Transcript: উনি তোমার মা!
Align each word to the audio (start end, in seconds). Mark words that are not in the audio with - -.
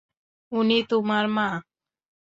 উনি 0.51 0.77
তোমার 0.91 1.25
মা! 1.35 1.47